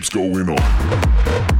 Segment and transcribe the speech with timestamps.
[0.00, 1.59] keeps going on.